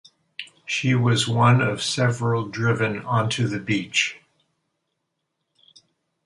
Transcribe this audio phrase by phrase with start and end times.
[0.65, 4.17] She was one of several driven onto the beach.